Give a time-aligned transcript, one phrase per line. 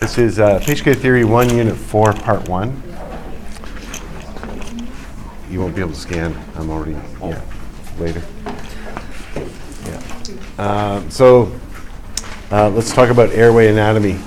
[0.00, 2.82] This is uh, Theory 1, Unit 4, Part 1.
[5.50, 7.42] You won't be able to scan, I'm already, yeah,
[7.98, 8.22] later.
[9.84, 10.02] Yeah.
[10.56, 11.52] Uh, So,
[12.50, 14.18] uh, let's talk about airway anatomy.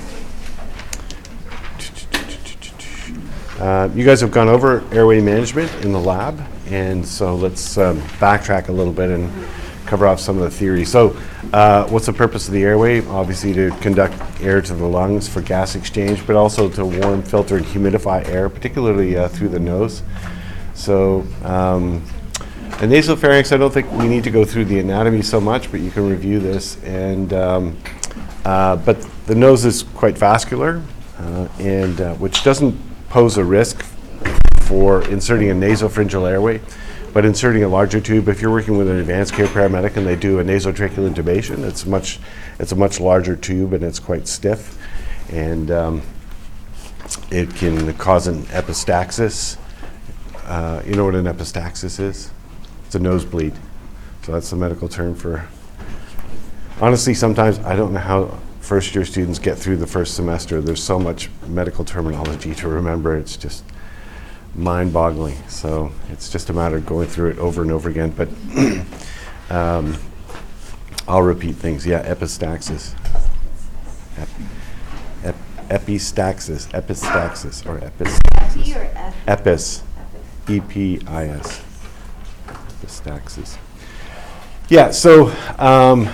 [3.59, 7.99] Uh, You guys have gone over airway management in the lab, and so let's um,
[8.19, 9.31] backtrack a little bit and
[9.93, 10.83] cover off some of the theory.
[10.83, 11.15] So,
[11.53, 13.05] uh, what's the purpose of the airway?
[13.05, 17.57] Obviously, to conduct air to the lungs for gas exchange, but also to warm, filter,
[17.57, 20.01] and humidify air, particularly uh, through the nose.
[20.73, 22.03] So, um,
[22.79, 25.79] the nasopharynx, I don't think we need to go through the anatomy so much, but
[25.79, 26.83] you can review this.
[26.83, 27.77] And um,
[28.45, 30.81] uh, but the nose is quite vascular,
[31.19, 32.75] uh, and uh, which doesn't
[33.09, 33.83] pose a risk
[34.63, 36.61] for inserting a nasopharyngeal airway,
[37.13, 38.27] but inserting a larger tube.
[38.27, 41.85] If you're working with an advanced care paramedic and they do a nasotracheal intubation, it's
[41.85, 42.19] much,
[42.59, 44.77] it's a much larger tube and it's quite stiff,
[45.31, 46.01] and um,
[47.31, 49.57] it can cause an epistaxis.
[50.45, 52.31] Uh, you know what an epistaxis is?
[52.85, 53.53] It's a nosebleed.
[54.23, 55.47] So that's the medical term for.
[56.81, 60.61] Honestly, sometimes I don't know how first year students get through the first semester.
[60.61, 63.15] There's so much medical terminology to remember.
[63.15, 63.63] It's just
[64.55, 65.37] mind boggling.
[65.47, 68.11] So it's just a matter of going through it over and over again.
[68.11, 68.29] But
[69.49, 69.97] um,
[71.07, 71.85] I'll repeat things.
[71.85, 72.95] Yeah, epistaxis.
[74.17, 74.29] Ep-
[75.23, 75.35] ep-
[75.69, 76.69] epistaxis.
[76.71, 77.65] Epistaxis.
[77.65, 78.75] Or epistaxis.
[78.75, 79.13] Or?
[79.27, 79.81] Epis.
[80.49, 81.61] E P I S.
[82.47, 83.57] Epistaxis.
[84.69, 86.09] Yeah, so um,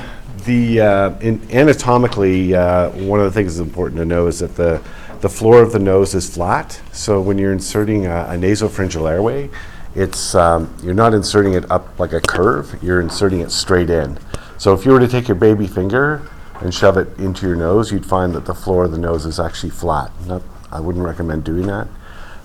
[0.45, 4.81] the uh, anatomically, uh, one of the things that's important to know is that the
[5.21, 6.81] the floor of the nose is flat.
[6.91, 9.49] So when you're inserting a, a nasopharyngeal airway,
[9.95, 12.77] it's um, you're not inserting it up like a curve.
[12.81, 14.17] You're inserting it straight in.
[14.57, 16.29] So if you were to take your baby finger
[16.61, 19.39] and shove it into your nose, you'd find that the floor of the nose is
[19.39, 20.11] actually flat.
[20.25, 21.87] Not, I wouldn't recommend doing that,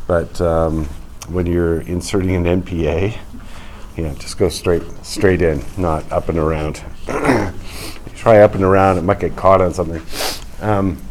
[0.07, 0.87] but um,
[1.29, 3.19] when you're inserting an NPA,
[3.97, 6.83] yeah, just go straight straight in, not up and around.
[8.17, 10.03] Try up and around, it might get caught on something.
[10.61, 11.04] Um,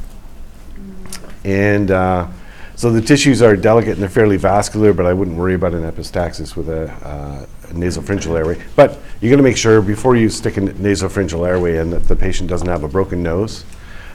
[1.43, 2.27] and uh,
[2.75, 5.89] so the tissues are delicate and they're fairly vascular, but I wouldn't worry about an
[5.89, 8.61] epistaxis with a, uh, nasopharyngeal airway.
[8.75, 12.15] But you're going to make sure before you stick a nasopharyngeal airway in that the
[12.15, 13.65] patient doesn't have a broken nose,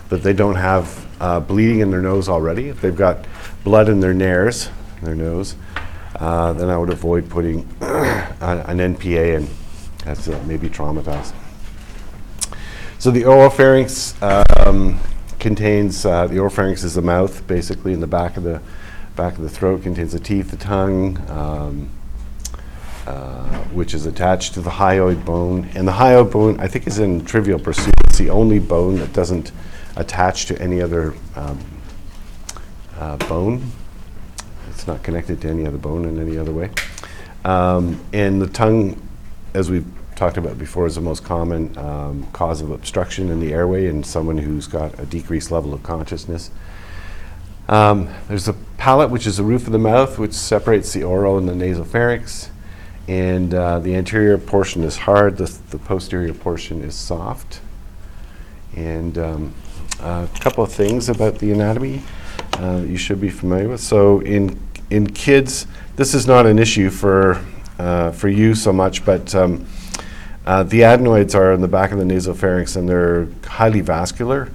[0.08, 2.68] that they don't have uh, bleeding in their nose already.
[2.68, 3.26] If they've got
[3.64, 4.70] blood in their nares,
[5.02, 5.54] their nose,
[6.16, 9.48] uh, then I would avoid putting an NPA in.
[10.04, 11.34] That's uh, maybe traumatized.
[12.98, 14.20] So the oropharynx
[14.66, 14.98] um,
[15.38, 18.60] contains uh, the oropharynx is the mouth, basically, in the back of the
[19.18, 21.90] back of the throat contains the teeth, the tongue, um,
[23.04, 25.68] uh, which is attached to the hyoid bone.
[25.74, 27.94] And the hyoid bone, I think, is in Trivial Pursuit.
[28.06, 29.50] It's the only bone that doesn't
[29.96, 31.58] attach to any other um,
[32.96, 33.72] uh, bone.
[34.70, 36.70] It's not connected to any other bone in any other way.
[37.44, 39.02] Um, and the tongue,
[39.52, 39.84] as we've
[40.18, 44.02] talked about before, is the most common um, cause of obstruction in the airway in
[44.02, 46.50] someone who's got a decreased level of consciousness.
[47.68, 51.38] Um, there's the palate, which is the roof of the mouth, which separates the oral
[51.38, 52.48] and the nasopharynx.
[53.06, 57.60] And uh, the anterior portion is hard, the, the posterior portion is soft.
[58.74, 59.54] And um,
[60.00, 62.02] a couple of things about the anatomy
[62.58, 63.80] uh, you should be familiar with.
[63.80, 67.44] So in in kids, this is not an issue for
[67.78, 69.66] uh, for you so much, but um,
[70.48, 74.50] uh, the adenoids are in the back of the nasopharynx and they're highly vascular.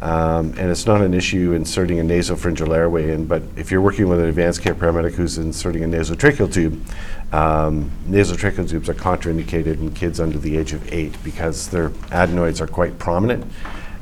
[0.00, 4.08] Um, and it's not an issue inserting a nasopharyngeal airway in, but if you're working
[4.08, 6.82] with an advanced care paramedic who's inserting a nasotracheal tube,
[7.30, 12.62] um, nasotracheal tubes are contraindicated in kids under the age of eight because their adenoids
[12.62, 13.44] are quite prominent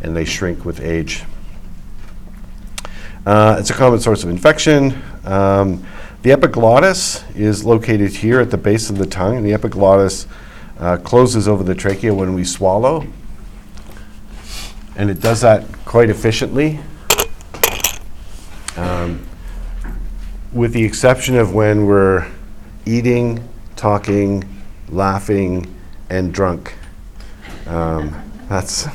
[0.00, 1.24] and they shrink with age.
[3.26, 5.02] Uh, it's a common source of infection.
[5.24, 5.84] Um,
[6.22, 10.28] the epiglottis is located here at the base of the tongue, and the epiglottis
[10.82, 13.06] uh, closes over the trachea when we swallow.
[14.96, 16.80] And it does that quite efficiently,
[18.76, 19.24] um,
[20.52, 22.28] with the exception of when we're
[22.84, 24.44] eating, talking,
[24.88, 25.72] laughing,
[26.10, 26.74] and drunk.
[27.66, 28.88] Um, that's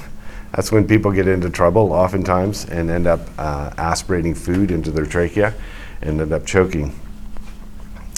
[0.51, 5.05] that's when people get into trouble, oftentimes, and end up uh, aspirating food into their
[5.05, 5.53] trachea
[6.01, 6.99] and end up choking.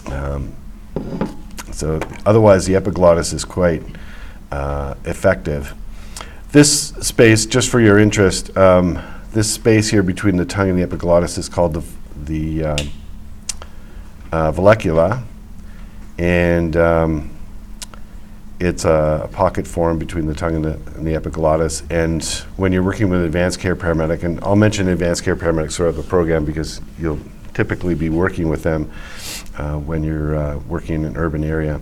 [0.07, 0.53] Um,
[1.79, 3.81] so, otherwise, the epiglottis is quite
[4.51, 5.73] uh, effective.
[6.51, 10.83] This space, just for your interest, um, this space here between the tongue and the
[10.83, 11.83] epiglottis is called the,
[12.25, 12.77] the uh,
[14.33, 15.23] uh, vallecula.
[16.17, 17.31] And um,
[18.59, 21.83] it's a pocket formed between the tongue and the, and the epiglottis.
[21.89, 22.21] And
[22.57, 25.95] when you're working with an advanced care paramedic, and I'll mention advanced care paramedics throughout
[25.95, 27.19] the program because you'll
[27.59, 28.89] typically be working with them
[29.57, 31.81] uh, when you're uh, working in an urban area.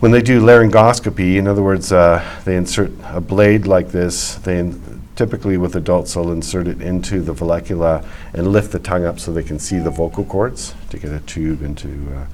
[0.00, 4.34] When they do laryngoscopy, in other words, uh, they insert a blade like this.
[4.34, 9.04] They in, typically with adults, they'll insert it into the vallecula and lift the tongue
[9.04, 12.26] up so they can see the vocal cords to get a tube into uh,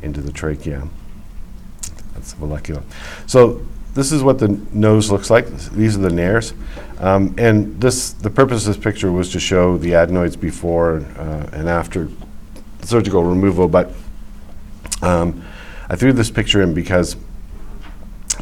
[0.00, 0.88] into the trachea.
[2.14, 2.84] That's the vallecula.
[3.26, 3.60] So
[3.96, 5.48] this is what the nose looks like.
[5.72, 6.54] These are the nares,
[7.00, 11.50] um, and this the purpose of this picture was to show the adenoids before uh,
[11.52, 12.08] and after
[12.82, 13.90] surgical removal, but.
[15.02, 15.42] Um,
[15.88, 17.16] I threw this picture in because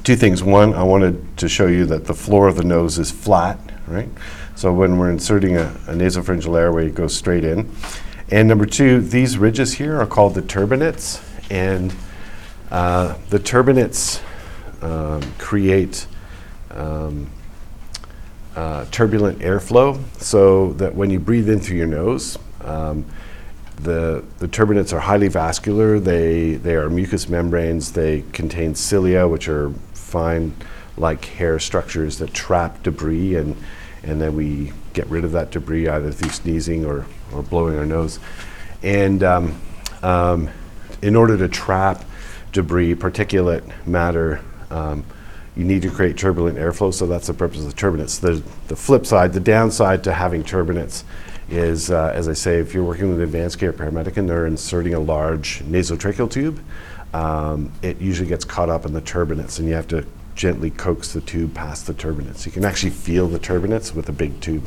[0.03, 0.43] two things.
[0.43, 4.09] One, I wanted to show you that the floor of the nose is flat, right?
[4.55, 7.71] So when we're inserting a, a nasopharyngeal airway, it goes straight in.
[8.31, 11.95] And number two, these ridges here are called the turbinates, and
[12.71, 14.23] uh, the turbinates
[14.85, 16.07] um, create
[16.71, 17.31] um,
[18.55, 23.05] uh, turbulent airflow so that when you breathe in through your nose, um,
[23.77, 25.99] the, the turbinates are highly vascular.
[25.99, 27.93] They, they are mucous membranes.
[27.93, 30.55] They contain cilia, which are fine,
[30.97, 33.57] like hair structures that trap debris, and,
[34.03, 37.87] and then we get rid of that debris either through sneezing or, or blowing our
[37.87, 38.21] nose.
[38.83, 39.61] And um,
[40.03, 40.51] um,
[41.03, 42.05] in order to trap
[42.53, 44.41] debris, particulate matter,
[44.75, 45.05] um,
[45.57, 48.21] you need to create turbulent airflow, so that's the purpose of the turbinates.
[48.21, 51.05] The, the flip side, the downside to having turbinates
[51.49, 54.47] is, uh, as I say, if you're working with an advanced care paramedic and they're
[54.47, 56.61] inserting a large nasotracheal tube,
[57.13, 60.05] um, it usually gets caught up in the turbinates, and you have to
[60.35, 62.45] gently coax the tube past the turbinates.
[62.45, 64.67] You can actually feel the turbinates with a big tube.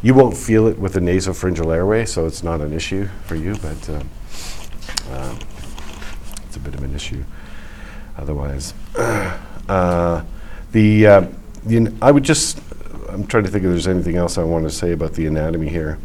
[0.00, 3.54] You won't feel it with a nasopharyngeal airway, so it's not an issue for you,
[3.56, 4.08] but um,
[5.12, 5.38] um,
[6.46, 7.22] it's a bit of an issue
[8.16, 8.74] otherwise.
[9.68, 10.24] Uh,
[10.72, 11.26] the, uh,
[12.02, 12.60] I would just,
[13.08, 15.68] I'm trying to think if there's anything else I want to say about the anatomy
[15.68, 15.98] here.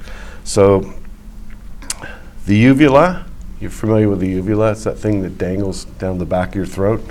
[0.44, 0.94] So,
[2.45, 3.25] the uvula,
[3.59, 4.71] you're familiar with the uvula?
[4.71, 7.04] It's that thing that dangles down the back of your throat.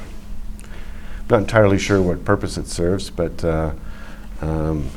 [1.29, 3.73] Not entirely sure what purpose it serves, but uh,
[4.41, 4.89] um,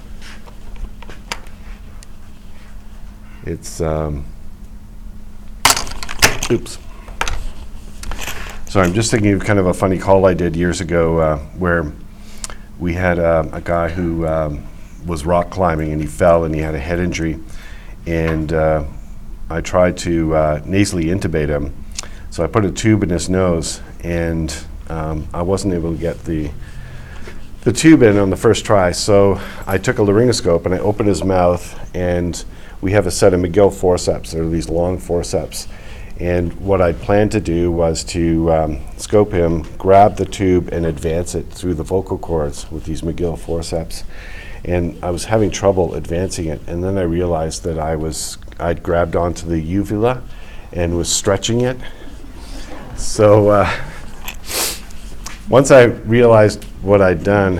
[3.46, 4.26] it's, um,
[6.52, 6.78] oops.
[8.70, 11.38] So I'm just thinking of kind of a funny call I did years ago uh,
[11.58, 11.92] where
[12.78, 14.64] we had uh, a guy who um,
[15.08, 17.40] was rock climbing and he fell and he had a head injury.
[18.06, 18.86] And uh,
[19.50, 21.74] I tried to uh, nasally intubate him.
[22.30, 24.56] So I put a tube in his nose and
[24.88, 26.52] um, I wasn't able to get the,
[27.62, 28.92] the tube in on the first try.
[28.92, 32.46] So I took a laryngoscope and I opened his mouth and
[32.82, 34.34] we have a set of Magill forceps.
[34.34, 35.68] They're these long forceps.
[36.20, 40.86] And what I planned to do was to um, scope him, grab the tube, and
[40.86, 44.04] advance it through the vocal cords with these Magill forceps.
[44.66, 48.84] And I was having trouble advancing it, and then I realized that I was I'd
[48.84, 50.22] grabbed onto the uvula
[50.74, 51.78] and was stretching it.
[52.98, 53.82] So uh,
[55.48, 57.60] once I realized what I'd done,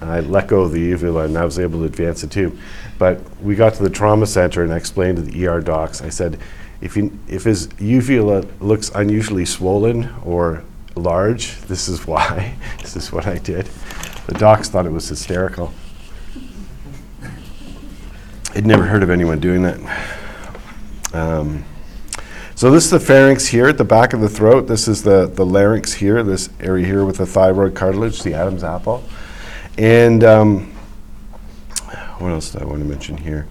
[0.00, 2.56] I, let go of the uvula and I was able to advance the tube.
[2.98, 6.08] But we got to the trauma center and I explained to the ER docs, I
[6.08, 6.38] said,
[6.82, 10.64] if, you, if his uvula looks unusually swollen or
[10.96, 12.56] large, this is why.
[12.80, 13.66] this is what I did.
[14.26, 15.72] The docs thought it was hysterical.
[18.54, 19.80] I'd never heard of anyone doing that.
[21.14, 21.64] Um,
[22.54, 24.66] so this is the pharynx here at the back of the throat.
[24.66, 28.62] This is the, the larynx here, this area here with the thyroid cartilage, the Adam's
[28.62, 29.02] apple.
[29.78, 30.72] And um,
[32.18, 33.46] what else do I want to mention here?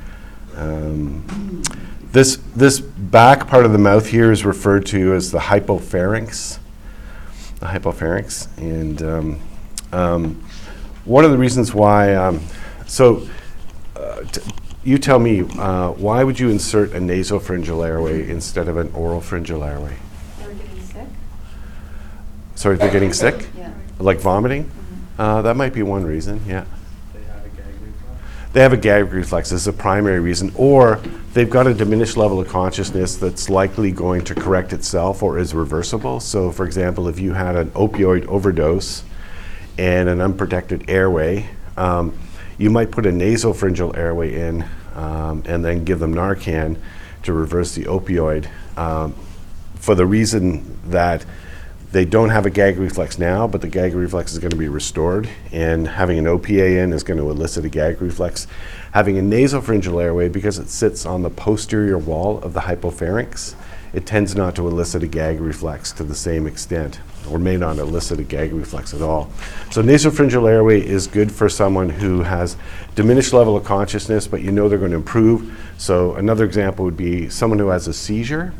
[0.55, 1.63] Um,
[2.11, 6.59] this, this back part of the mouth here is referred to as the hypopharynx.
[7.59, 8.47] The hypopharynx.
[8.57, 9.39] And um,
[9.91, 10.43] um,
[11.05, 12.41] one of the reasons why, um,
[12.85, 13.27] so
[13.95, 14.41] uh, t-
[14.83, 19.65] you tell me, uh, why would you insert a nasopharyngeal airway instead of an oropharyngeal
[19.65, 19.95] airway?
[20.39, 21.07] They're getting sick?
[22.55, 23.47] Sorry, they're getting sick?
[23.57, 23.73] Yeah.
[23.99, 24.69] Like vomiting?
[25.17, 26.65] Uh, that might be one reason, yeah.
[27.13, 28.21] They have a gag reflex.
[28.53, 29.51] They have a gag reflex.
[29.51, 30.51] Is a primary reason.
[30.55, 30.99] Or
[31.33, 35.53] they've got a diminished level of consciousness that's likely going to correct itself or is
[35.53, 36.19] reversible.
[36.19, 39.03] So, for example, if you had an opioid overdose
[39.77, 42.17] and an unprotected airway, um,
[42.57, 44.65] you might put a nasopharyngeal airway in
[44.95, 46.77] um, and then give them Narcan
[47.23, 49.15] to reverse the opioid um,
[49.75, 51.25] for the reason that
[51.91, 54.69] they don't have a gag reflex now, but the gag reflex is going to be
[54.69, 58.47] restored, and having an OPA in is going to elicit a gag reflex.
[58.93, 63.55] Having a nasopharyngeal airway, because it sits on the posterior wall of the hypopharynx,
[63.93, 67.77] it tends not to elicit a gag reflex to the same extent, or may not
[67.77, 69.29] elicit a gag reflex at all.
[69.69, 72.55] So nasopharyngeal airway is good for someone who has
[72.95, 75.57] diminished level of consciousness, but you know they're going to improve.
[75.77, 78.53] So another example would be someone who has a seizure.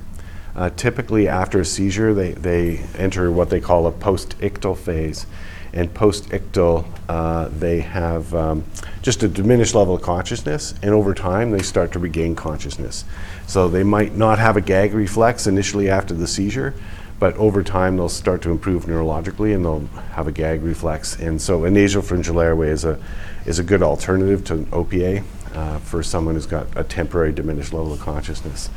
[0.55, 5.25] Uh, typically, after a seizure, they, they enter what they call a post-ictal phase.
[5.73, 8.65] And post-ictal, uh, they have um,
[9.01, 13.05] just a diminished level of consciousness, and over time, they start to regain consciousness.
[13.47, 16.73] So they might not have a gag reflex initially after the seizure,
[17.19, 21.17] but over time, they'll start to improve neurologically, and they'll have a gag reflex.
[21.19, 22.99] And so, a nasopharyngeal airway is a
[23.45, 27.73] is a good alternative to an OPA uh, for someone who's got a temporary diminished
[27.73, 28.69] level of consciousness.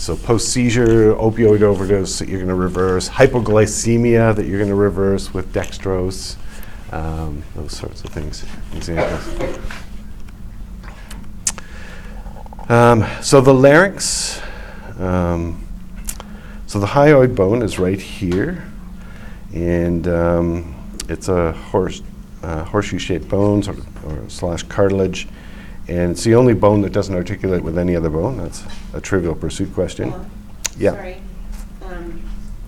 [0.00, 5.34] So post-seizure opioid overdose that you're going to reverse, hypoglycemia that you're going to reverse
[5.34, 6.36] with dextrose,
[6.90, 9.60] um, those sorts of things, examples.
[12.70, 14.40] Um, so the larynx,
[14.98, 15.68] um,
[16.66, 18.64] so the hyoid bone is right here,
[19.52, 20.74] and um,
[21.10, 22.00] it's a horse,
[22.42, 23.76] uh, horseshoe-shaped bone or,
[24.06, 25.28] or slash cartilage,
[25.90, 28.36] and it's the only bone that doesn't articulate with any other bone.
[28.36, 28.62] That's
[28.94, 30.14] a trivial pursuit question.
[30.78, 30.92] Yeah.
[30.92, 31.16] Sorry.
[31.82, 32.22] Um,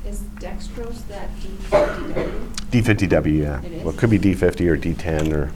[0.05, 2.49] Is dextrose that D50W?
[2.73, 3.63] D50W, yeah.
[3.63, 3.85] It is?
[3.85, 5.53] Well, it could be D50 or D10 or.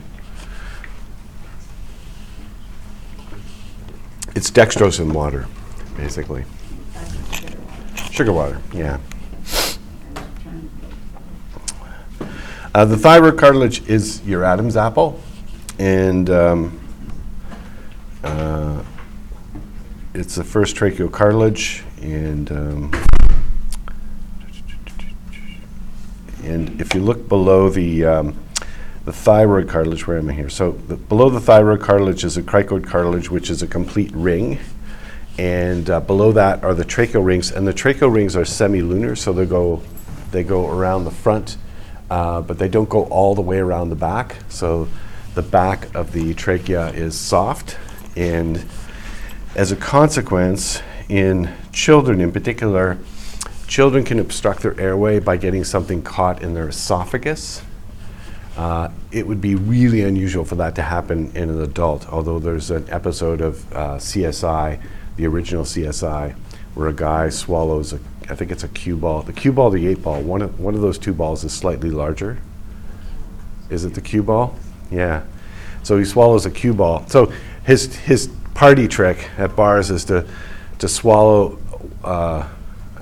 [4.37, 5.46] It's dextrose in water,
[5.96, 6.44] basically.
[8.12, 8.99] Sugar water, yeah.
[12.73, 15.20] Uh, the thyroid cartilage is your Adam's apple,
[15.78, 16.85] and um,
[18.26, 18.85] uh,
[20.14, 22.92] it's the first tracheal cartilage, and um,
[26.42, 28.37] and if you look below the um,
[29.04, 30.49] the thyroid cartilage, where am I here?
[30.49, 34.59] So the, below the thyroid cartilage is a cricoid cartilage, which is a complete ring,
[35.38, 39.33] and uh, below that are the tracheal rings, and the tracheal rings are semilunar, so
[39.33, 39.83] they go
[40.33, 41.56] they go around the front,
[42.11, 44.37] uh, but they don't go all the way around the back.
[44.49, 44.88] So
[45.35, 47.76] the back of the trachea is soft,
[48.16, 48.64] and
[49.54, 52.99] as a consequence, in children in particular,
[53.66, 57.62] children can obstruct their airway by getting something caught in their esophagus.
[58.56, 62.70] Uh, it would be really unusual for that to happen in an adult, although there's
[62.70, 64.80] an episode of uh, CSI,
[65.16, 66.35] the original CSI,
[66.75, 69.23] where a guy swallows, a, I think it's a cue ball.
[69.23, 71.90] The cue ball, the eight ball, one of, one of those two balls is slightly
[71.90, 72.38] larger.
[73.68, 74.56] Is it the cue ball?
[74.90, 75.25] Yeah.
[75.82, 77.06] So he swallows a cue ball.
[77.08, 77.32] So
[77.66, 80.26] his, his party trick at bars is to,
[80.78, 81.58] to swallow
[82.02, 82.49] uh,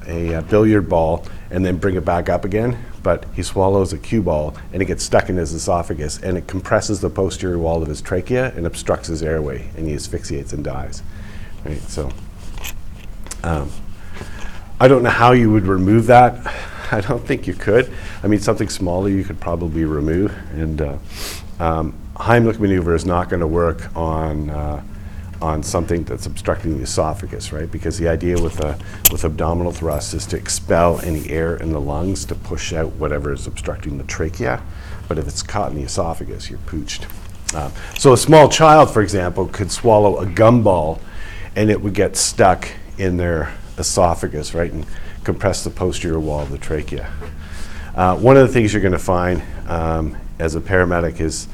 [0.06, 2.78] a, uh billiard ball and then bring it back up again.
[3.02, 6.46] But he swallows a cue ball and it gets stuck in his esophagus and it
[6.46, 10.64] compresses the posterior wall of his trachea and obstructs his airway and he asphyxiates and
[10.64, 11.02] dies.
[11.64, 11.80] Right.
[11.82, 12.10] So
[13.42, 13.70] um,
[14.80, 16.52] I don't know how you would remove that.
[16.90, 17.92] I don't think you could.
[18.22, 20.34] I mean, something smaller you could probably remove.
[20.52, 20.98] And uh,
[21.60, 24.82] um, Heimlich maneuver is not going to work on uh,
[25.42, 27.70] on something that's obstructing the esophagus, right?
[27.70, 28.76] Because the idea with uh,
[29.10, 33.32] with abdominal thrust is to expel any air in the lungs to push out whatever
[33.32, 34.62] is obstructing the trachea.
[35.08, 37.10] But if it's caught in the esophagus, you're pooched.
[37.54, 41.00] Uh, so a small child, for example, could swallow a gumball,
[41.56, 44.86] and it would get stuck in their esophagus, right, and
[45.24, 47.12] compress the posterior wall of the trachea.
[47.94, 51.48] Uh, one of the things you're going to find um, as a paramedic is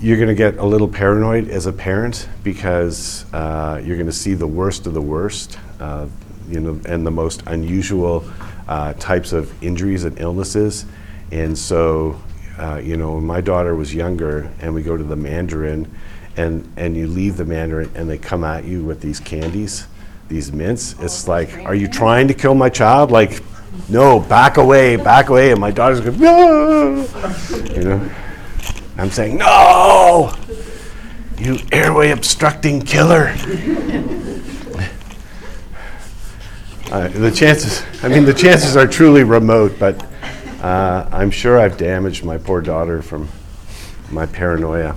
[0.00, 4.12] you're going to get a little paranoid as a parent because uh, you're going to
[4.12, 6.06] see the worst of the worst, uh,
[6.48, 8.24] you know, and the most unusual
[8.68, 10.86] uh, types of injuries and illnesses.
[11.32, 12.20] And so,
[12.58, 15.90] uh, you know, when my daughter was younger, and we go to the Mandarin,
[16.36, 19.88] and and you leave the Mandarin, and they come at you with these candies,
[20.28, 20.94] these mints.
[21.00, 23.10] It's like, are you trying to kill my child?
[23.10, 23.42] Like,
[23.88, 25.50] no, back away, back away.
[25.50, 27.06] And my daughter's going, no,
[27.74, 28.10] you know.
[28.98, 30.34] I'm saying, no,
[31.38, 33.34] you airway obstructing killer.
[36.90, 40.02] Uh, the chances, I mean, the chances are truly remote, but
[40.62, 43.28] uh, I'm sure I've damaged my poor daughter from
[44.10, 44.96] my paranoia.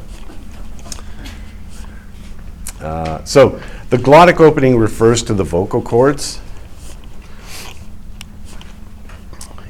[2.79, 6.39] Uh, so, the glottic opening refers to the vocal cords.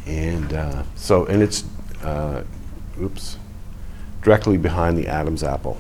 [0.06, 1.64] And uh, so, and it's,
[2.04, 2.44] uh,
[3.02, 3.38] oops
[4.22, 5.78] directly behind the Adam's apple.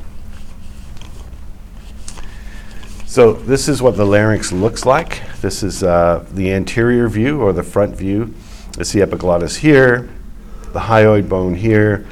[3.05, 5.21] So this is what the larynx looks like.
[5.41, 8.33] This is uh, the anterior view or the front view.
[8.77, 10.09] It's the epiglottis here,
[10.71, 12.07] the hyoid bone here,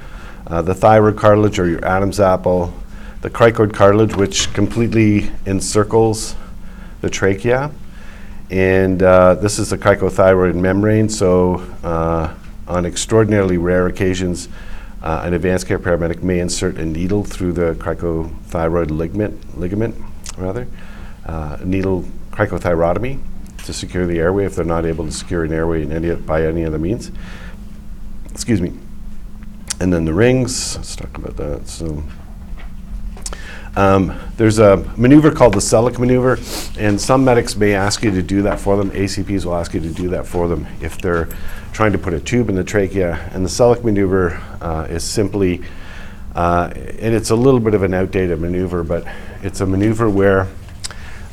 [0.47, 2.73] uh, the thyroid cartilage or your Adam's apple,
[3.21, 6.35] the cricoid cartilage which completely encircles
[7.01, 7.71] the trachea,
[8.49, 12.33] And uh, this is the cricothyroid membrane, so uh,
[12.67, 14.49] on extraordinarily rare occasions,
[15.01, 19.95] uh, an advanced care paramedic may insert a needle through the cricothyroid ligament, ligament
[20.37, 20.67] rather,
[21.25, 23.19] uh, needle cricothyrotomy
[23.65, 26.45] to secure the airway if they're not able to secure an airway in any, by
[26.45, 27.11] any other means.
[28.31, 28.73] Excuse me.
[29.79, 31.67] And then the rings, let's talk about that.
[31.67, 32.03] So,
[33.75, 36.37] um, there's a maneuver called the Sellick maneuver,
[36.77, 38.91] and some medics may ask you to do that for them.
[38.91, 41.29] ACPs will ask you to do that for them if they're
[41.79, 43.15] trying to put a tube in the trachea.
[43.31, 45.61] And the Sellick maneuver uh, is simply,
[46.35, 49.07] uh, and it's a little bit of an outdated maneuver, but
[49.43, 50.49] it's a maneuver where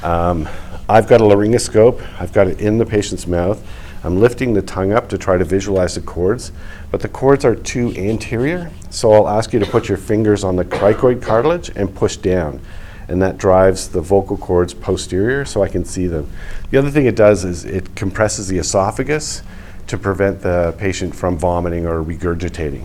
[0.04, 0.48] um,
[0.88, 3.60] I've got a laryngoscope, I've got it in the patient's mouth.
[4.04, 6.52] I'm lifting the tongue up to try to visualize the cords,
[6.92, 10.54] but the cords are too anterior, so I'll ask you to put your fingers on
[10.54, 12.60] the cricoid cartilage and push down.
[13.08, 16.30] And that drives the vocal cords posterior so I can see them.
[16.70, 19.42] The other thing it does is it compresses the esophagus
[19.86, 22.84] to prevent the patient from vomiting or regurgitating.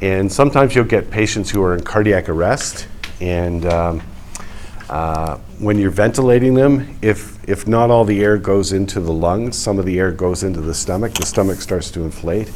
[0.00, 2.86] And sometimes you'll get patients who are in cardiac arrest,
[3.20, 4.02] and um,
[4.88, 9.58] uh, when you're ventilating them, if, if not all the air goes into the lungs,
[9.58, 12.52] some of the air goes into the stomach, the stomach starts to inflate,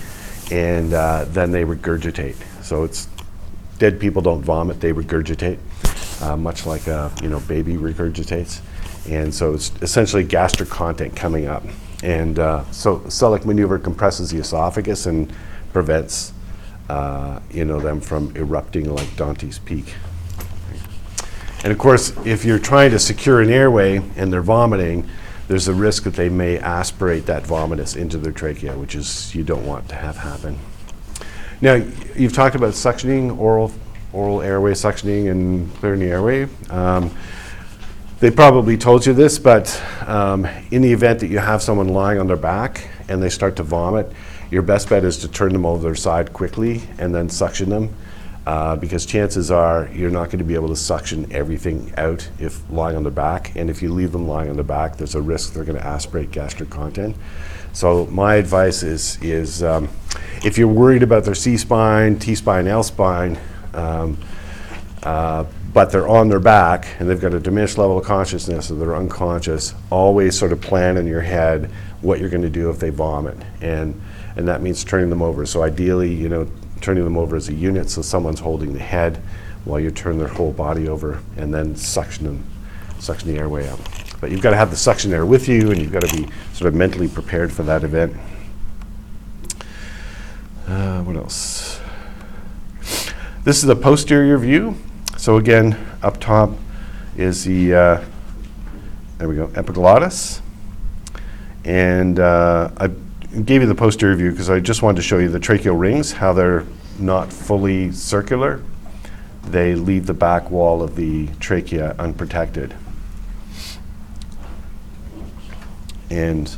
[0.53, 2.37] and uh, then they regurgitate.
[2.63, 3.09] So it's
[3.79, 5.59] dead people don't vomit, they regurgitate,
[6.23, 8.61] uh, much like a you know, baby regurgitates.
[9.09, 11.65] And so it's essentially gastric content coming up.
[12.03, 15.33] And uh, so Sellick maneuver compresses the esophagus and
[15.73, 16.33] prevents
[16.89, 19.95] uh, you know, them from erupting like Dante's Peak.
[21.65, 25.09] And of course, if you're trying to secure an airway and they're vomiting,
[25.49, 29.45] there's a risk that they may aspirate that vomitus into their trachea, which is you
[29.45, 30.59] don't want to have happen.
[31.61, 31.75] Now,
[32.17, 33.73] you've talked about suctioning, oral,
[34.13, 36.49] oral airway suctioning and clearing the airway.
[36.69, 37.15] Um,
[38.23, 42.21] they probably told you this, but um, in the event that you have someone lying
[42.21, 44.13] on their back and they start to vomit,
[44.49, 47.93] your best bet is to turn them over their side quickly and then suction them.
[48.47, 52.63] Uh, because chances are you're not going to be able to suction everything out if
[52.71, 53.57] lying on their back.
[53.57, 55.85] And if you leave them lying on their back, there's a risk they're going to
[55.85, 57.17] aspirate gastric content.
[57.73, 59.89] So my advice is, is um,
[60.45, 63.37] if you're worried about their C-spine, T-spine, L-spine,
[63.75, 64.17] um,
[65.03, 68.75] uh, but they're on their back and they've got a diminished level of consciousness or
[68.75, 71.71] they're unconscious, always sort of plan in your head
[72.03, 73.39] what you're going to do if they vomit.
[73.63, 74.01] And,
[74.37, 75.47] and that means turning them over.
[75.47, 76.47] So ideally, you know,
[76.81, 79.23] turning them over as a unit so someone's holding the head
[79.65, 82.45] while you turn their whole body over and then suction them,
[82.99, 83.81] suction the airway out.
[84.21, 86.29] But you've got to have the suction air with you and you've got to be
[86.53, 88.15] sort of mentally prepared for that event.
[90.67, 91.81] Uh, what else?
[93.45, 94.77] This is the posterior view.
[95.23, 96.51] So again, up top
[97.17, 98.05] is the, uh,
[99.19, 100.43] there we go, epiglottis.
[101.65, 102.89] And uh, I
[103.45, 106.11] gave you the posterior view because I just wanted to show you the tracheal rings,
[106.11, 106.67] how they're
[106.99, 108.65] not fully circular.
[109.45, 112.75] They leave the back wall of the trachea unprotected.
[116.11, 116.53] And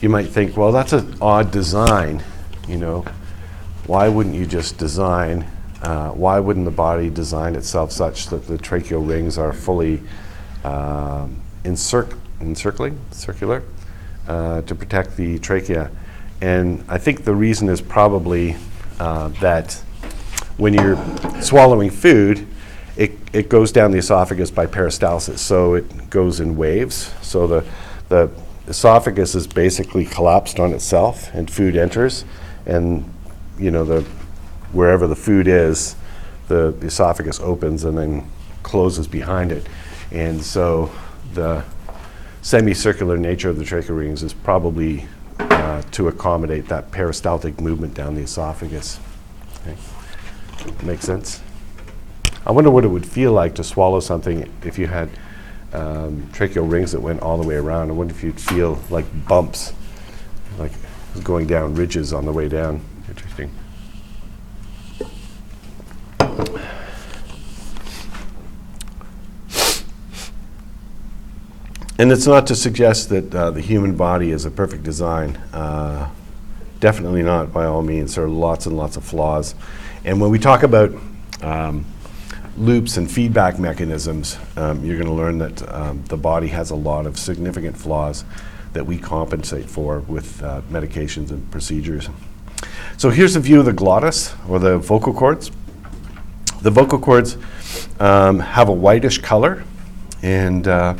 [0.00, 2.20] you might think, well, that's an odd design,
[2.66, 3.04] you know.
[3.86, 5.48] Why wouldn't you just design,
[5.84, 10.00] uh, why wouldn't the body design itself such that the tracheal rings are fully
[10.64, 13.62] um, encirc- encircling, circular,
[14.26, 15.90] uh, to protect the trachea?
[16.40, 18.56] And I think the reason is probably
[18.98, 19.74] uh, that
[20.56, 20.96] when you're
[21.42, 22.46] swallowing food,
[22.96, 27.12] it, it goes down the esophagus by peristalsis, so it goes in waves.
[27.20, 27.64] So the,
[28.08, 28.30] the
[28.68, 32.24] esophagus is basically collapsed on itself, and food enters,
[32.64, 33.04] and
[33.58, 34.06] you know the
[34.74, 35.96] wherever the food is,
[36.48, 38.30] the, the esophagus opens and then
[38.62, 39.66] closes behind it,
[40.10, 40.90] and so
[41.32, 41.64] the
[42.42, 45.06] semicircular nature of the tracheal rings is probably
[45.38, 49.00] uh, to accommodate that peristaltic movement down the esophagus.
[49.62, 49.76] Okay.
[50.84, 51.40] Makes sense?
[52.46, 55.08] I wonder what it would feel like to swallow something if you had
[55.72, 57.88] um, tracheal rings that went all the way around.
[57.88, 59.72] I wonder if you'd feel like bumps,
[60.58, 60.72] like
[61.22, 62.82] going down ridges on the way down.
[63.08, 63.50] Interesting.
[71.96, 75.36] And it's not to suggest that uh, the human body is a perfect design.
[75.52, 76.10] Uh,
[76.80, 78.16] definitely not, by all means.
[78.16, 79.54] There are lots and lots of flaws.
[80.04, 80.90] And when we talk about
[81.40, 81.86] um,
[82.56, 86.74] loops and feedback mechanisms, um, you're going to learn that um, the body has a
[86.74, 88.24] lot of significant flaws
[88.72, 92.08] that we compensate for with uh, medications and procedures.
[92.96, 95.52] So here's a view of the glottis, or the vocal cords.
[96.60, 97.36] The vocal cords
[98.00, 99.62] um, have a whitish color,
[100.22, 100.96] and uh,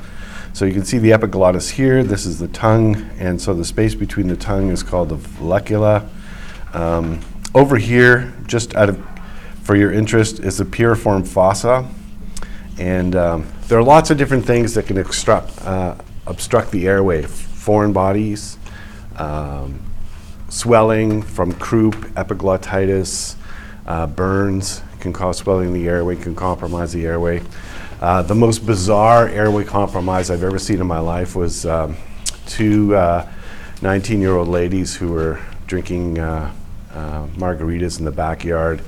[0.54, 2.04] So you can see the epiglottis here.
[2.04, 6.08] This is the tongue, and so the space between the tongue is called the vallecula.
[6.72, 7.18] Um,
[7.56, 9.04] over here, just out of
[9.64, 11.88] for your interest, is the piriform fossa,
[12.78, 15.96] and um, there are lots of different things that can obstruct uh,
[16.28, 17.22] obstruct the airway.
[17.22, 18.56] Foreign bodies,
[19.16, 19.80] um,
[20.50, 23.34] swelling from croup, epiglottitis,
[23.88, 27.42] uh, burns can cause swelling in the airway, can compromise the airway.
[28.00, 31.96] Uh, the most bizarre airway compromise I've ever seen in my life was um,
[32.46, 32.94] two
[33.82, 36.50] 19 year old ladies who were drinking uh,
[36.92, 38.80] uh, margaritas in the backyard,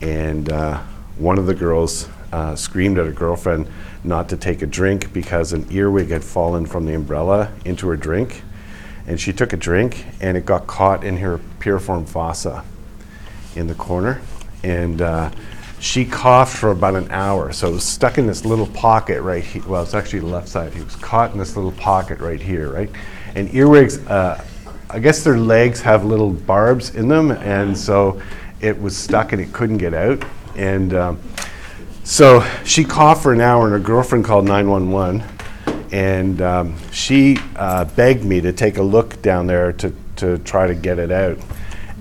[0.00, 0.78] and uh,
[1.16, 3.66] one of the girls uh, screamed at her girlfriend
[4.04, 7.96] not to take a drink because an earwig had fallen from the umbrella into her
[7.96, 8.42] drink.
[9.06, 12.62] And she took a drink, and it got caught in her piriform fossa
[13.56, 14.20] in the corner.
[14.62, 15.30] And uh,
[15.80, 17.52] she coughed for about an hour.
[17.52, 19.62] So it was stuck in this little pocket right here.
[19.66, 20.72] Well, it's actually the left side.
[20.74, 22.90] He was caught in this little pocket right here, right?
[23.34, 24.44] And earwigs, uh,
[24.90, 27.30] I guess their legs have little barbs in them.
[27.30, 28.20] And so
[28.60, 30.24] it was stuck and it couldn't get out.
[30.56, 31.20] And um,
[32.02, 35.22] so she coughed for an hour, and her girlfriend called 911
[35.92, 40.66] and um, she uh, begged me to take a look down there to, to try
[40.66, 41.38] to get it out.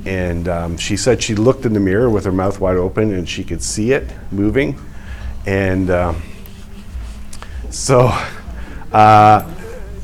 [0.05, 3.27] And um, she said she looked in the mirror with her mouth wide open and
[3.27, 4.79] she could see it moving.
[5.45, 6.21] And um,
[7.69, 8.12] so
[8.91, 9.53] uh,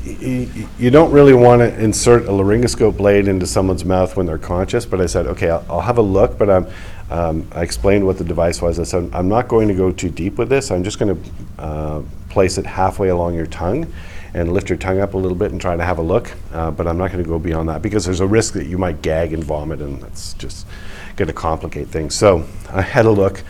[0.04, 4.84] you don't really want to insert a laryngoscope blade into someone's mouth when they're conscious,
[4.84, 6.66] but I said, okay, I'll, I'll have a look, but I'm,
[7.10, 8.78] um, I explained what the device was.
[8.78, 10.70] I said, I'm not going to go too deep with this.
[10.70, 11.30] I'm just going to
[11.62, 13.90] uh, place it halfway along your tongue
[14.34, 16.70] and lift your tongue up a little bit and try to have a look, uh,
[16.72, 19.00] but I'm not going to go beyond that because there's a risk that you might
[19.00, 20.66] gag and vomit, and that's just
[21.16, 22.14] going to complicate things.
[22.16, 23.42] So I had a look.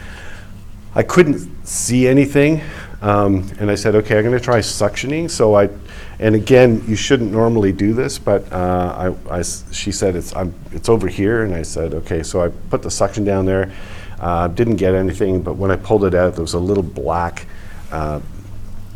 [0.95, 2.61] I couldn't see anything,
[3.01, 5.71] um, and I said, "Okay, I'm going to try suctioning." So I,
[6.19, 10.55] and again, you shouldn't normally do this, but uh, I, I she said it's I'm,
[10.71, 13.73] it's over here, and I said, "Okay." So I put the suction down there.
[14.21, 17.47] Uh, didn't get anything, but when I pulled it out, there was a little black
[17.91, 18.21] uh,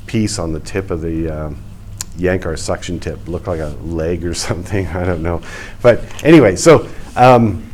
[0.07, 1.57] piece on the tip of the
[2.19, 3.29] um, our suction tip.
[3.29, 4.87] Looked like a leg or something.
[4.89, 5.43] I don't know,
[5.83, 6.89] but anyway, so.
[7.17, 7.69] Um,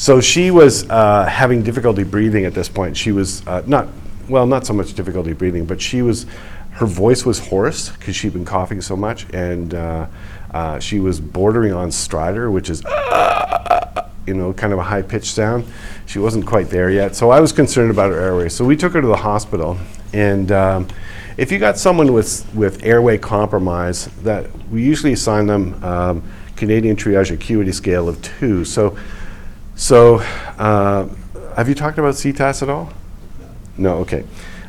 [0.00, 2.96] so she was uh, having difficulty breathing at this point.
[2.96, 3.86] She was uh, not,
[4.30, 6.24] well, not so much difficulty breathing, but she was,
[6.70, 10.06] her voice was hoarse because she'd been coughing so much, and uh,
[10.52, 12.82] uh, she was bordering on stridor, which is,
[14.26, 15.66] you know, kind of a high pitched sound.
[16.06, 18.48] She wasn't quite there yet, so I was concerned about her airway.
[18.48, 19.78] So we took her to the hospital,
[20.14, 20.88] and um,
[21.40, 26.22] if you got someone with with airway compromise, that we usually assign them um,
[26.54, 28.64] Canadian Triage Acuity Scale of two.
[28.64, 28.96] So.
[29.76, 30.16] So,
[30.58, 31.08] uh,
[31.56, 32.92] have you talked about CTAS at all?
[33.78, 34.26] No, okay.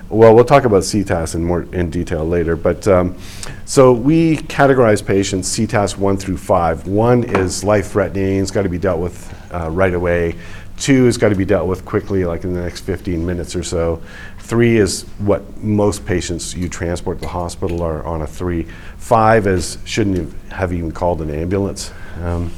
[0.08, 2.56] Well, we'll talk about CTAS in more in detail later.
[2.56, 3.18] But um,
[3.66, 6.88] so we categorize patients CTAS one through five.
[6.88, 10.38] One is life-threatening; it's got to be dealt with uh, right away.
[10.82, 13.62] Two has got to be dealt with quickly, like in the next 15 minutes or
[13.62, 14.02] so.
[14.40, 18.64] Three is what most patients you transport to the hospital are on a three.
[18.98, 21.92] Five is shouldn't have- even called an ambulance.
[22.24, 22.50] Um,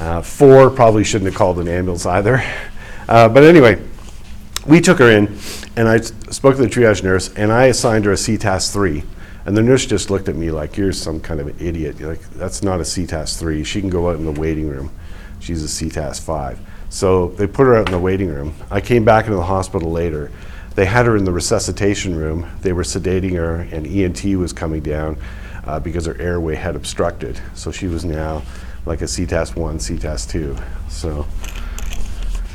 [0.00, 2.42] uh, four probably shouldn't have called an ambulance either.
[3.08, 3.80] Uh, but anyway,
[4.66, 5.38] we took her in,
[5.76, 9.04] and I spoke to the triage nurse, and I assigned her a CTAS 3.
[9.46, 12.00] And the nurse just looked at me like, you're some kind of an idiot.
[12.00, 13.62] You're like, that's not a CTAS 3.
[13.62, 14.90] She can go out in the waiting room.
[15.38, 16.58] She's a CTAS 5.
[16.94, 18.54] So they put her out in the waiting room.
[18.70, 20.30] I came back into the hospital later.
[20.76, 22.48] They had her in the resuscitation room.
[22.60, 25.18] They were sedating her, and ENT was coming down
[25.64, 27.40] uh, because her airway had obstructed.
[27.54, 28.44] So she was now
[28.86, 30.56] like a CTAS 1, CTAS 2.
[30.88, 31.26] So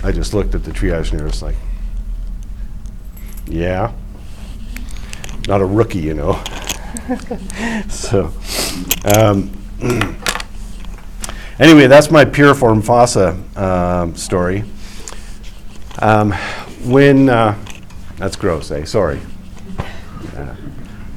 [0.06, 1.58] I just looked at the triage nurse like,
[3.46, 3.92] yeah,
[5.50, 6.42] not a rookie, you know.
[7.90, 8.32] so,
[9.18, 9.52] um,
[11.60, 14.64] anyway, that's my piriform fossa um, story.
[16.00, 16.32] Um,
[16.86, 17.58] when uh,
[18.18, 18.86] that's gross, eh?
[18.86, 19.20] Sorry.
[20.36, 20.56] Uh,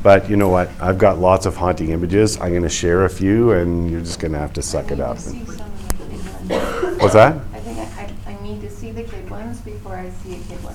[0.02, 0.70] but you know what?
[0.80, 2.40] I've got lots of haunting images.
[2.40, 4.98] I'm going to share a few, and you're just going to have to suck it
[4.98, 5.18] up.
[5.18, 7.00] I need to see some of the kid ones.
[7.00, 7.36] What's that?
[7.52, 10.38] I think I, I, I need to see the kid ones before I see a
[10.38, 10.74] kid one.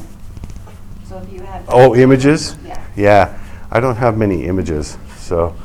[1.06, 1.66] So if you have.
[1.68, 2.56] Oh, images?
[2.66, 2.86] Yeah.
[2.96, 3.40] Yeah,
[3.72, 5.56] I don't have many images, so,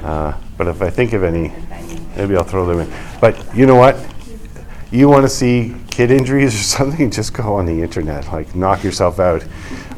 [0.00, 1.52] uh, but if I think of any,
[2.16, 2.92] maybe I'll throw them in.
[3.20, 3.96] But you know what?
[4.90, 8.84] You want to see kid injuries or something, just go on the internet, like knock
[8.84, 9.44] yourself out.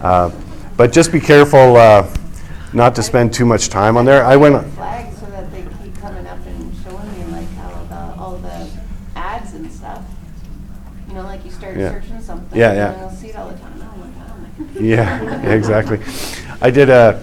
[0.00, 0.30] Uh,
[0.76, 2.06] But just be careful uh,
[2.72, 4.24] not to spend too much time on there.
[4.24, 7.82] I went, on- Flags so that they keep coming up and showing me like how
[7.90, 8.68] the, all the
[9.16, 10.04] ads and stuff.
[11.08, 11.90] You know, like you start Yeah.
[11.90, 12.56] searching something.
[12.58, 12.92] Yeah, yeah.
[12.92, 13.72] And you'll see it all the time.
[13.82, 14.80] Oh my God.
[14.80, 15.98] Yeah, yeah, exactly.
[16.60, 17.20] I did a,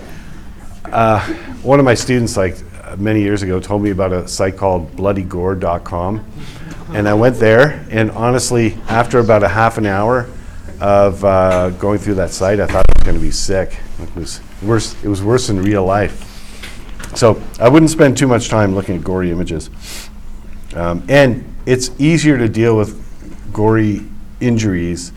[0.91, 1.19] uh,
[1.63, 2.57] one of my students, like
[2.97, 6.25] many years ago, told me about a site called bloodygore.com.
[6.93, 10.29] And I went there, and honestly, after about a half an hour
[10.79, 13.79] of uh, going through that site, I thought I was going to be sick.
[13.99, 14.95] It was worse.
[15.03, 16.31] It was worse than real life.
[17.15, 19.69] So I wouldn't spend too much time looking at gory images.
[20.75, 23.01] Um, and it's easier to deal with
[23.53, 24.01] gory
[24.41, 25.11] injuries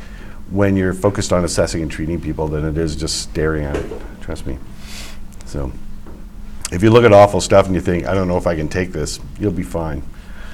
[0.50, 3.90] when you're focused on assessing and treating people than it is just staring at it.
[4.20, 4.58] Trust me.
[5.44, 5.72] So
[6.70, 8.68] if you look at awful stuff and you think, I don't know if I can
[8.68, 10.02] take this, you'll be fine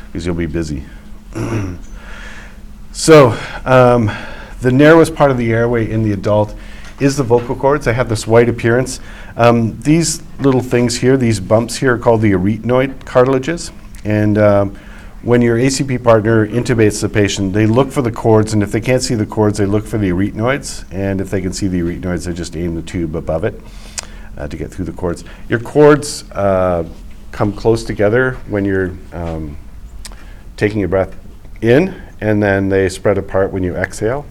[0.06, 0.84] because you'll be busy.
[2.92, 4.10] so um,
[4.60, 6.54] the narrowest part of the airway in the adult
[7.00, 7.84] is the vocal cords.
[7.84, 9.00] They have this white appearance.
[9.36, 13.72] Um, these little things here, these bumps here, are called the arytenoid cartilages.
[14.04, 14.76] And um,
[15.22, 18.80] when your ACP partner intubates the patient, they look for the cords, and if they
[18.80, 20.84] can't see the cords, they look for the arytenoids.
[20.92, 23.60] And if they can see the arytenoids, they just aim the tube above it
[24.36, 25.24] uh, to get through the cords.
[25.48, 26.88] Your cords uh,
[27.32, 29.56] come close together when you're um,
[30.56, 31.16] taking your breath
[31.60, 34.26] in, and then they spread apart when you exhale.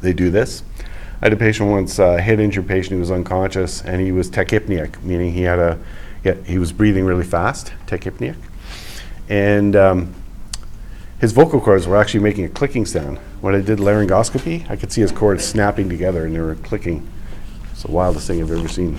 [0.00, 0.62] They do this.
[1.20, 4.30] I had a patient once, uh, head injured patient who was unconscious, and he was
[4.30, 5.78] tachypneic, meaning he had a,
[6.24, 8.36] yeah, he was breathing really fast, tachypneic,
[9.28, 10.14] and um,
[11.20, 13.18] his vocal cords were actually making a clicking sound.
[13.42, 17.06] When I did laryngoscopy, I could see his cords snapping together, and they were clicking.
[17.80, 18.98] It's the wildest thing I've ever seen.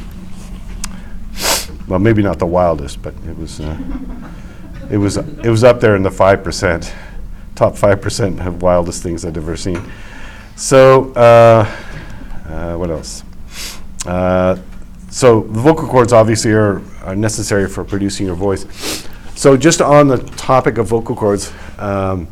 [1.87, 3.77] Well, maybe not the wildest, but it was, uh,
[4.89, 6.91] it was, it was up there in the five percent,
[7.53, 9.79] top five percent of wildest things I'd ever seen.
[10.55, 11.71] So, uh,
[12.47, 13.23] uh, what else?
[14.03, 14.57] Uh,
[15.11, 18.65] so the vocal cords obviously are, are necessary for producing your voice.
[19.35, 22.25] So just on the topic of vocal cords, um,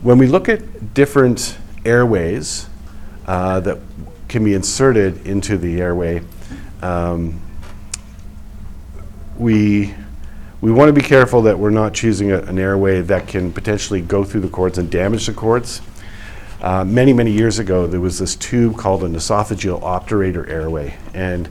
[0.00, 2.70] when we look at different airways
[3.26, 3.78] uh, that
[4.28, 6.22] can be inserted into the airway,
[6.82, 7.40] um,
[9.38, 9.94] we
[10.60, 14.00] we want to be careful that we're not choosing a, an airway that can potentially
[14.00, 15.82] go through the cords and damage the cords.
[16.62, 21.50] Uh, many, many years ago, there was this tube called an esophageal obturator airway, and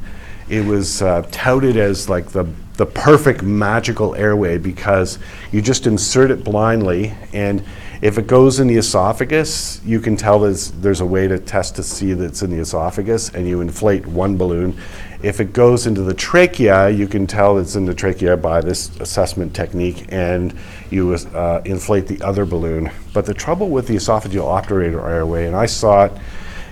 [0.50, 2.44] it was uh, touted as like the,
[2.78, 5.20] the perfect magical airway because
[5.52, 7.64] you just insert it blindly, and
[8.04, 11.78] if it goes in the esophagus, you can tell there's, there's a way to test
[11.78, 14.78] to see that it's in the esophagus, and you inflate one balloon.
[15.22, 18.94] If it goes into the trachea, you can tell it's in the trachea by this
[19.00, 20.54] assessment technique, and
[20.90, 22.92] you uh, inflate the other balloon.
[23.14, 26.12] But the trouble with the esophageal obturator airway, and I saw it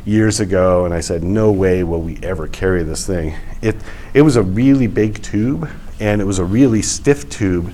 [0.04, 3.38] years ago, and I said, no way will we ever carry this thing.
[3.62, 3.78] It,
[4.14, 5.70] it was a really big tube,
[6.02, 7.74] and it was a really stiff tube.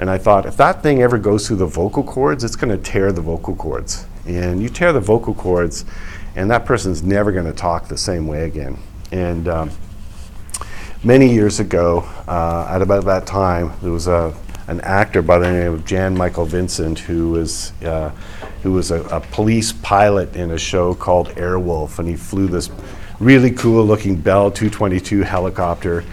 [0.00, 2.82] And I thought, if that thing ever goes through the vocal cords, it's going to
[2.82, 4.06] tear the vocal cords.
[4.26, 5.84] And you tear the vocal cords,
[6.34, 8.78] and that person's never going to talk the same way again.
[9.12, 9.70] And um,
[11.04, 14.34] many years ago, uh, at about that time, there was a,
[14.68, 18.08] an actor by the name of Jan Michael Vincent who was, uh,
[18.62, 22.70] who was a, a police pilot in a show called Airwolf, and he flew this
[23.18, 26.04] really cool looking Bell 222 helicopter.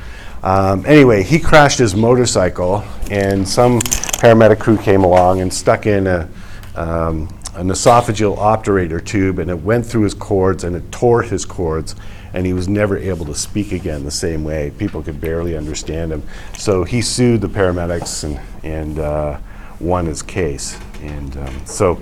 [0.43, 6.08] Um, anyway, he crashed his motorcycle, and some paramedic crew came along and stuck in
[6.08, 6.30] a,
[6.76, 11.43] um, an esophageal obturator tube, and it went through his cords and it tore his
[11.43, 11.95] cords,
[12.34, 14.71] and he was never able to speak again the same way.
[14.78, 16.21] People could barely understand him.
[16.56, 19.39] So he sued the paramedics and, and uh,
[19.80, 20.78] won his case.
[21.02, 22.00] And um, so,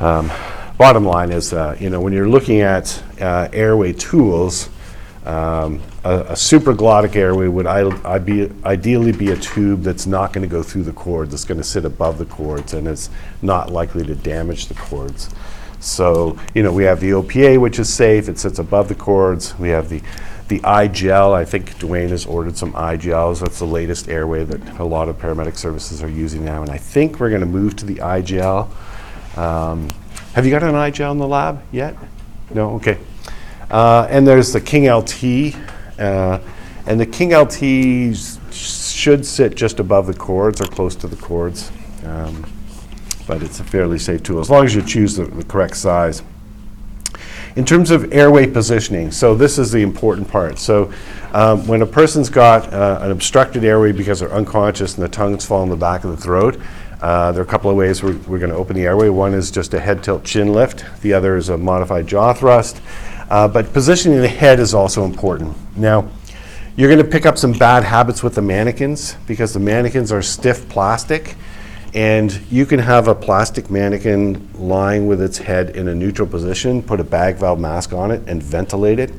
[0.00, 0.30] um,
[0.78, 4.68] bottom line is, uh, you know, when you're looking at uh, airway tools,
[5.24, 10.46] um, a, a supraglottic airway would I, be, ideally be a tube that's not going
[10.46, 11.32] to go through the cords.
[11.32, 13.08] It's going to sit above the cords, and it's
[13.40, 15.34] not likely to damage the cords.
[15.80, 18.28] So, you know, we have the OPA, which is safe.
[18.28, 19.58] It sits above the cords.
[19.58, 20.02] We have the
[20.48, 21.32] the iGel.
[21.32, 23.40] I think Dwayne has ordered some iGels.
[23.40, 26.76] That's the latest airway that a lot of paramedic services are using now, and I
[26.76, 28.68] think we're going to move to the iGel.
[29.38, 29.88] Um,
[30.34, 31.96] have you got an iGel in the lab yet?
[32.52, 32.74] No.
[32.74, 32.98] Okay.
[33.74, 35.56] Uh, and there's the King LT,
[35.98, 36.38] uh,
[36.86, 38.16] and the King LT
[38.54, 41.72] should sit just above the cords or close to the cords,
[42.04, 42.48] um,
[43.26, 46.22] but it's a fairly safe tool as long as you choose the, the correct size.
[47.56, 50.60] In terms of airway positioning, so this is the important part.
[50.60, 50.92] So
[51.32, 55.44] um, when a person's got uh, an obstructed airway because they're unconscious and the tongue's
[55.44, 56.60] falling in the back of the throat,
[57.00, 59.08] uh, there are a couple of ways we're, we're going to open the airway.
[59.08, 60.84] One is just a head tilt chin lift.
[61.02, 62.80] The other is a modified jaw thrust.
[63.30, 65.56] Uh, but positioning the head is also important.
[65.76, 66.08] Now,
[66.76, 70.22] you're going to pick up some bad habits with the mannequins because the mannequins are
[70.22, 71.36] stiff plastic,
[71.94, 76.82] and you can have a plastic mannequin lying with its head in a neutral position,
[76.82, 79.12] put a bag valve mask on it, and ventilate it.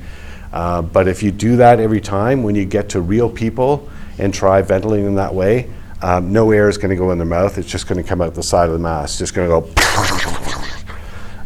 [0.51, 4.33] Uh, But if you do that every time, when you get to real people and
[4.33, 5.69] try ventilating them that way,
[6.01, 7.57] um, no air is going to go in their mouth.
[7.57, 9.13] It's just going to come out the side of the mask.
[9.13, 10.31] It's just going to go.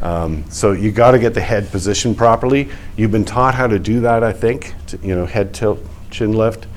[0.02, 2.70] Um, so you got to get the head positioned properly.
[2.96, 4.74] You've been taught how to do that, I think.
[4.88, 6.68] To, you know, head tilt, chin lift,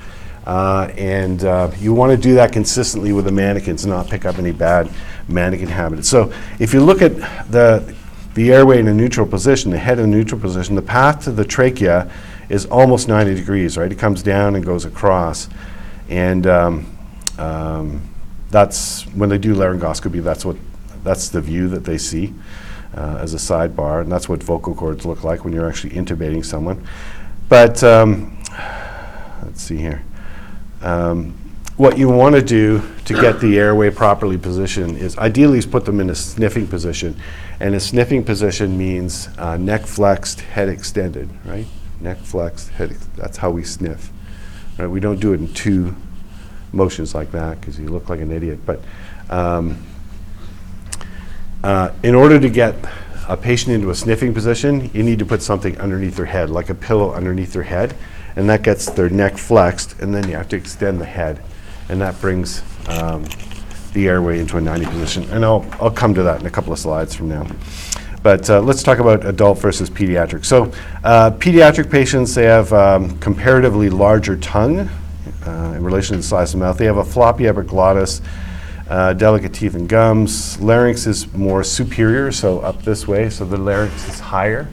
[0.45, 4.25] uh, and uh, you want to do that consistently with the mannequins, and not pick
[4.25, 4.89] up any bad
[5.27, 6.09] mannequin habits.
[6.09, 7.15] So if you look at
[7.49, 7.95] the
[8.33, 11.31] the airway in a neutral position, the head in a neutral position, the path to
[11.31, 12.11] the trachea
[12.49, 13.91] is almost 90 degrees, right?
[13.91, 15.47] It comes down and goes across,
[16.09, 16.97] and um,
[17.37, 18.01] um,
[18.49, 20.21] that's when they do laryngoscopy.
[20.23, 20.57] That's what
[21.05, 22.33] that's the view that they see
[22.95, 26.43] uh, as a sidebar, and that's what vocal cords look like when you're actually intubating
[26.45, 26.85] someone.
[27.49, 28.37] But um,
[29.43, 30.03] let's see here.
[30.81, 31.37] Um,
[31.75, 35.85] what you want to do to get the airway properly positioned is ideally is put
[35.85, 37.15] them in a sniffing position,
[37.59, 41.65] and a sniffing position means uh, neck flexed, head extended, right?
[41.99, 42.91] Neck flexed, head.
[42.91, 44.11] Ex- that's how we sniff.
[44.77, 44.87] Right?
[44.87, 45.95] We don't do it in two
[46.71, 48.59] motions like that because you look like an idiot.
[48.65, 48.81] But
[49.29, 49.83] um,
[51.63, 52.75] uh, in order to get
[53.27, 56.69] a patient into a sniffing position, you need to put something underneath their head, like
[56.69, 57.95] a pillow underneath their head,
[58.35, 61.41] and that gets their neck flexed, and then you have to extend the head,
[61.89, 63.25] and that brings um,
[63.93, 65.23] the airway into a 90 position.
[65.31, 67.47] And I'll, I'll come to that in a couple of slides from now.
[68.23, 70.45] But uh, let's talk about adult versus pediatric.
[70.45, 70.71] So,
[71.03, 74.89] uh, pediatric patients, they have um, comparatively larger tongue
[75.45, 76.77] uh, in relation to the size of the mouth.
[76.77, 78.21] They have a floppy epiglottis,
[78.89, 80.57] uh, delicate teeth and gums.
[80.57, 84.67] Larynx is more superior, so up this way, so the larynx is higher,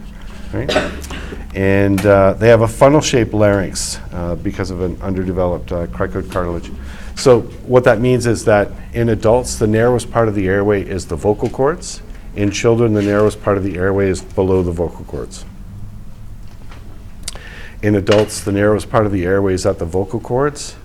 [0.53, 0.70] right?
[1.55, 6.70] And uh, they have a funnel-shaped larynx uh, because of an underdeveloped uh, cricoid cartilage.
[7.16, 11.07] So what that means is that in adults, the narrowest part of the airway is
[11.07, 12.03] the vocal cords.
[12.37, 15.44] In children, the narrowest part of the airway is below the vocal cords.
[17.83, 20.77] In adults, the narrowest part of the airway is at the vocal cords.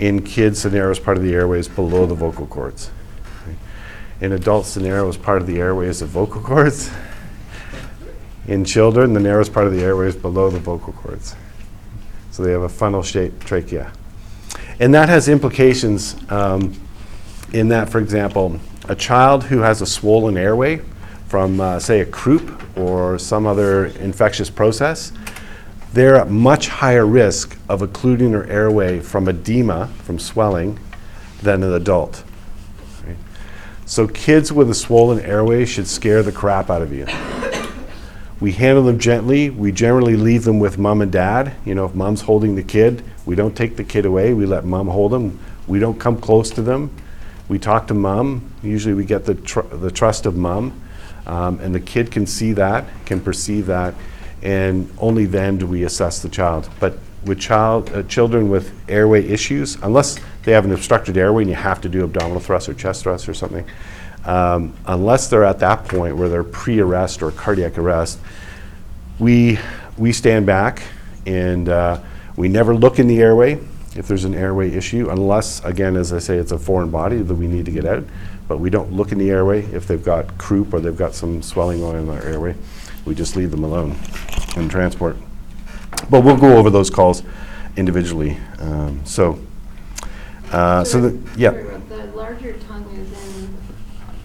[0.00, 2.90] In kids, the narrowest part of the airway is below the vocal cords.
[4.22, 6.90] In adults, the narrowest part of the airway is the vocal cords.
[8.48, 11.36] In children, the narrowest part of the airway is below the vocal cords.
[12.30, 13.92] So they have a funnel shaped trachea.
[14.78, 16.74] And that has implications um,
[17.52, 18.58] in that, for example,
[18.88, 20.80] a child who has a swollen airway
[21.26, 25.12] from, uh, say, a croup or some other infectious process,
[25.92, 30.78] they're at much higher risk of occluding their airway from edema, from swelling,
[31.42, 32.22] than an adult.
[33.06, 33.16] right?
[33.86, 37.06] So kids with a swollen airway should scare the crap out of you.
[38.40, 39.50] We handle them gently.
[39.50, 41.54] We generally leave them with mom and dad.
[41.66, 44.32] You know, if mom's holding the kid, we don't take the kid away.
[44.32, 45.38] We let mom hold them.
[45.66, 46.90] We don't come close to them.
[47.48, 48.50] We talk to mom.
[48.62, 50.80] Usually we get the, tr- the trust of mom.
[51.26, 53.94] Um, and the kid can see that, can perceive that,
[54.42, 56.68] and only then do we assess the child.
[56.80, 61.50] But with child, uh, children with airway issues, unless they have an obstructed airway and
[61.50, 63.66] you have to do abdominal thrust or chest thrust or something,
[64.24, 68.18] um, unless they're at that point where they're pre-arrest or cardiac arrest,
[69.18, 69.58] we,
[69.98, 70.82] we stand back
[71.26, 72.00] and uh,
[72.36, 73.58] we never look in the airway
[73.96, 77.34] if there's an airway issue, unless, again, as I say, it's a foreign body that
[77.34, 78.04] we need to get out.
[78.46, 81.42] But we don't look in the airway if they've got croup or they've got some
[81.42, 82.54] swelling going on in their airway.
[83.04, 83.96] We just leave them alone
[84.56, 85.16] and transport.
[86.08, 87.22] But we'll go over those calls
[87.76, 88.36] individually.
[88.58, 89.38] Um, so,
[90.52, 91.50] uh, so the, yeah.
[91.88, 93.56] The larger tongue is in,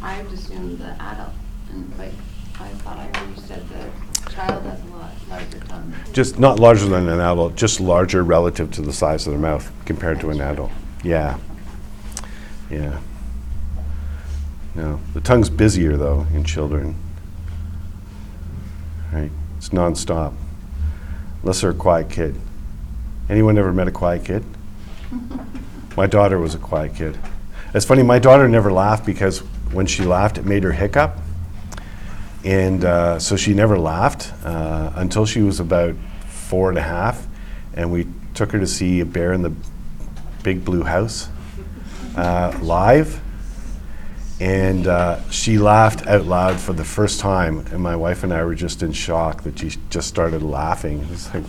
[0.01, 1.33] I would assume the adult,
[1.71, 2.13] and like,
[2.59, 5.93] I thought I heard you said the child has a lot larger tongue.
[6.13, 9.71] Just not larger than an adult, just larger relative to the size of their mouth
[9.85, 10.71] compared to an adult.
[11.03, 11.37] Yeah.
[12.69, 12.99] Yeah.
[14.73, 16.95] No, the tongue's busier though in children.
[19.15, 19.31] Right?
[19.57, 20.33] It's nonstop.
[21.41, 22.35] Unless they're a quiet kid.
[23.29, 24.43] Anyone ever met a quiet kid?
[25.95, 27.17] My daughter was a quiet kid.
[27.73, 29.39] It's funny, my daughter never laughed because
[29.71, 31.17] when she laughed, it made her hiccup.
[32.43, 35.95] And uh, so she never laughed uh, until she was about
[36.27, 37.25] four and a half.
[37.73, 39.53] And we took her to see a bear in the
[40.43, 41.29] big blue house
[42.17, 43.21] uh, live.
[44.39, 47.59] And uh, she laughed out loud for the first time.
[47.71, 51.01] And my wife and I were just in shock that she just started laughing.
[51.01, 51.43] It was like,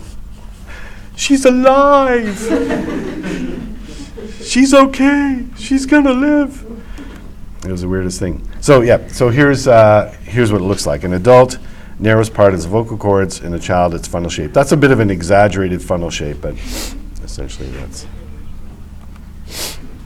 [1.15, 2.37] she's alive!
[4.41, 5.45] she's okay!
[5.57, 6.63] She's gonna live!
[7.65, 8.47] It was the weirdest thing.
[8.61, 11.03] So yeah, so here's uh, here's what it looks like.
[11.03, 11.57] An adult,
[11.99, 13.41] narrowest part is vocal cords.
[13.41, 14.53] In a child, it's funnel shape.
[14.53, 16.53] That's a bit of an exaggerated funnel shape, but
[17.23, 18.05] essentially that's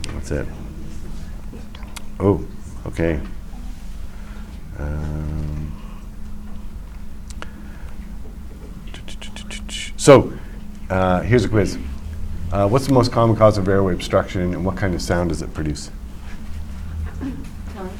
[0.08, 0.46] that's it.
[2.18, 2.44] Oh,
[2.86, 3.20] okay.
[4.78, 5.52] Um,
[10.02, 10.32] So,
[10.90, 11.78] uh, here's a quiz.
[12.50, 15.42] Uh, what's the most common cause of airway obstruction, and what kind of sound does
[15.42, 15.92] it produce?
[17.72, 17.90] Tongue.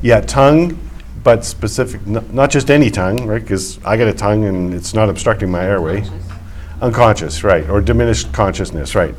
[0.00, 0.78] Yeah, tongue,
[1.22, 3.42] but specific, not just any tongue, right?
[3.42, 6.04] Because I got a tongue and it's not obstructing my airway.
[6.80, 9.14] Unconscious, right, or diminished consciousness, right.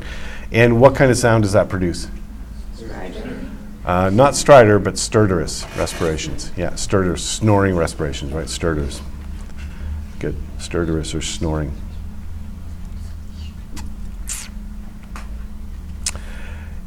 [0.50, 2.08] And what kind of sound does that produce?
[3.84, 6.52] Uh, not stridor, but stertorous respirations.
[6.56, 8.46] Yeah, stertorous, snoring respirations, right?
[8.46, 9.00] Stertorous.
[10.20, 10.36] Good.
[10.58, 11.72] Stertorous or snoring.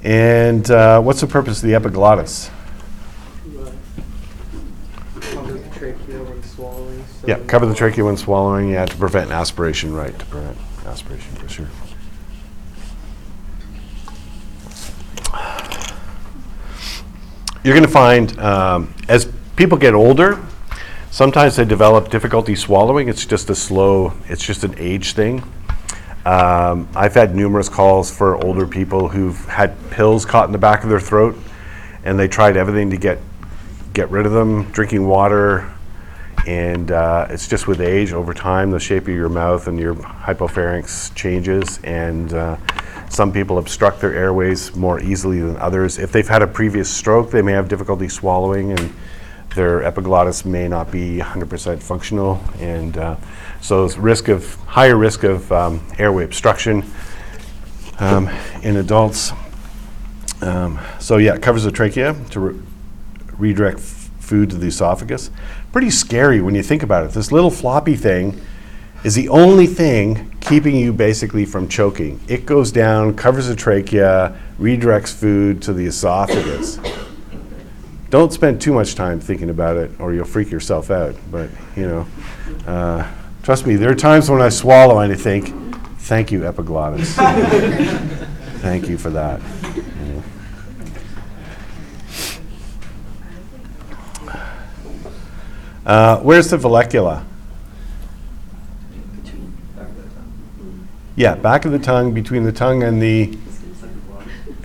[0.03, 2.51] And uh, what's the purpose of the epiglottis?
[5.21, 7.03] Cover the trachea when swallowing.
[7.21, 11.33] so- Yeah, cover the trachea when swallowing, yeah, to prevent aspiration, right, to prevent aspiration,
[11.35, 11.67] for sure.
[17.65, 20.39] You're going to find, um, as people get older,
[21.09, 23.09] sometimes they develop difficulty swallowing.
[23.09, 25.41] It's just a slow, it's just an age thing.
[26.27, 30.83] Um, I've had numerous calls for older people who've had pills caught in the back
[30.83, 31.35] of their throat,
[32.03, 33.17] and they tried everything to get
[33.93, 35.73] get rid of them, drinking water,
[36.45, 39.95] and uh, it's just with age, over time, the shape of your mouth and your
[39.95, 42.57] hypopharynx changes, and uh,
[43.09, 45.97] some people obstruct their airways more easily than others.
[45.97, 48.93] If they've had a previous stroke, they may have difficulty swallowing, and
[49.55, 53.15] their epiglottis may not be 100% functional, and uh,
[53.61, 56.83] so risk of higher risk of um, airway obstruction
[57.99, 58.29] um,
[58.61, 59.31] in adults.
[60.41, 62.61] Um, so yeah, it covers the trachea to re-
[63.37, 63.79] redirect
[64.25, 65.29] food to the esophagus.
[65.71, 67.11] Pretty scary when you think about it.
[67.11, 68.41] This little floppy thing
[69.03, 72.19] is the only thing keeping you basically from choking.
[72.27, 76.79] It goes down, covers the trachea, redirects food to the esophagus.
[78.09, 81.15] Don't spend too much time thinking about it, or you'll freak yourself out.
[81.31, 82.07] But you know,
[82.65, 83.11] uh,
[83.43, 85.53] trust me, there are times when I swallow and I think,
[85.99, 87.13] "Thank you, epiglottis.
[88.61, 89.41] Thank you for that."
[89.75, 89.81] you
[90.13, 90.23] know.
[95.85, 97.23] Uh, where's the vallecula?
[101.15, 103.37] Yeah, back of the tongue, between the tongue and the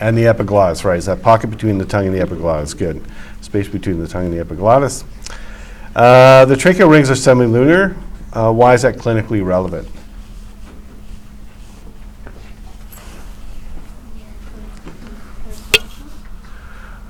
[0.00, 0.96] and the epiglottis, right?
[0.96, 2.72] It's that pocket between the tongue and the epiglottis.
[2.72, 3.04] Good.
[3.42, 5.04] Space between the tongue and the epiglottis.
[5.94, 7.96] Uh, the tracheal rings are semilunar.
[8.32, 9.86] Uh, why is that clinically relevant?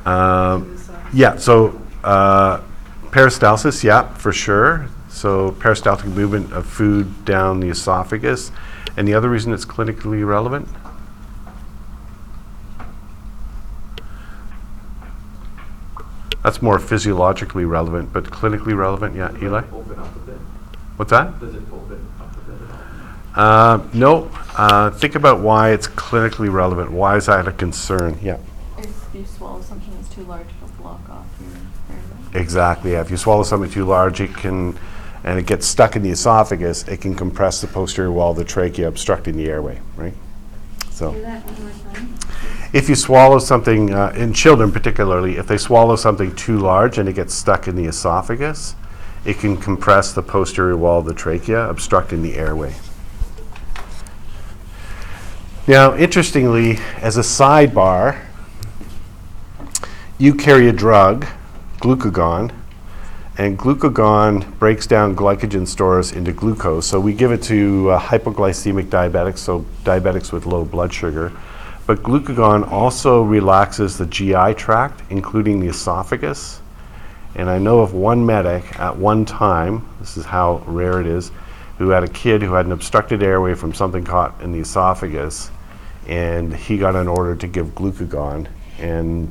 [0.04, 0.76] Um,
[1.12, 2.60] yeah, so uh,
[3.10, 4.88] peristalsis, yeah, for sure.
[5.08, 8.52] So peristaltic movement of food down the esophagus.
[8.96, 10.68] And the other reason it's clinically relevant?
[16.42, 19.62] That's more physiologically relevant, but clinically relevant, yeah, Eli?
[19.72, 20.36] Open up a bit.
[20.96, 21.38] What's that?
[21.38, 22.58] Does it open up a bit?
[23.34, 26.90] Uh, no, uh, think about why it's clinically relevant.
[26.92, 28.18] Why is that a concern?
[28.22, 28.38] Yeah.
[28.78, 31.50] If you swallow something that's too large, it'll block off your
[31.94, 32.19] airway.
[32.34, 32.92] Exactly.
[32.92, 33.00] Yeah.
[33.00, 34.78] If you swallow something too large, it can,
[35.24, 38.44] and it gets stuck in the esophagus, it can compress the posterior wall of the
[38.44, 40.14] trachea, obstructing the airway, right?
[40.90, 41.12] So.
[41.12, 42.14] That one more time.
[42.72, 47.08] If you swallow something, uh, in children particularly, if they swallow something too large and
[47.08, 48.76] it gets stuck in the esophagus,
[49.24, 52.74] it can compress the posterior wall of the trachea, obstructing the airway.
[55.66, 58.24] Now, interestingly, as a sidebar,
[60.18, 61.26] you carry a drug,
[61.80, 62.52] glucagon,
[63.38, 66.86] and glucagon breaks down glycogen stores into glucose.
[66.86, 71.32] So we give it to uh, hypoglycemic diabetics, so diabetics with low blood sugar.
[71.86, 76.60] But glucagon also relaxes the GI tract, including the esophagus.
[77.34, 81.32] And I know of one medic at one time, this is how rare it is,
[81.78, 85.50] who had a kid who had an obstructed airway from something caught in the esophagus.
[86.06, 89.30] And he got an order to give glucagon, and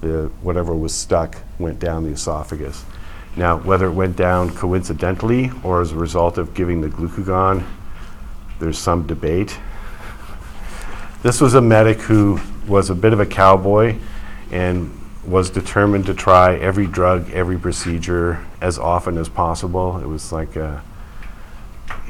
[0.00, 2.84] the, whatever was stuck went down the esophagus.
[3.36, 7.64] Now, whether it went down coincidentally or as a result of giving the glucagon,
[8.58, 9.56] there's some debate.
[11.22, 13.96] This was a medic who was a bit of a cowboy
[14.50, 14.90] and
[15.24, 19.98] was determined to try every drug, every procedure as often as possible.
[19.98, 20.80] It was like uh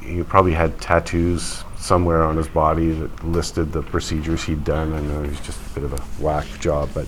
[0.03, 4.93] he probably had tattoos somewhere on his body that listed the procedures he'd done.
[4.93, 7.07] I know it was just a bit of a whack job, but